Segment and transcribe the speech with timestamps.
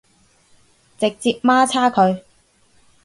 [0.97, 2.23] 直接媽叉佢